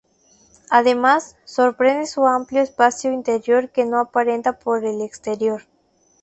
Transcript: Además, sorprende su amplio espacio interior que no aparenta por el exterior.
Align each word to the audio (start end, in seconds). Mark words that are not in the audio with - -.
Además, 0.71 1.37
sorprende 1.45 2.07
su 2.07 2.25
amplio 2.25 2.63
espacio 2.63 3.11
interior 3.11 3.69
que 3.69 3.85
no 3.85 3.99
aparenta 3.99 4.57
por 4.57 4.83
el 4.83 4.99
exterior. 5.03 5.61